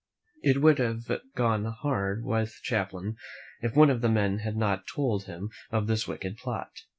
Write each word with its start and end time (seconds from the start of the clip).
It 0.41 0.63
would 0.63 0.79
have 0.79 1.03
gone 1.35 1.65
hard 1.65 2.23
with 2.25 2.57
Champlain 2.63 3.17
if 3.61 3.75
one 3.75 3.91
of 3.91 4.01
the 4.01 4.09
men 4.09 4.39
had 4.39 4.57
not 4.57 4.87
told 4.87 5.25
him 5.25 5.51
of 5.69 5.85
this 5.85 6.07
wicked 6.07 6.37
plot. 6.37 6.71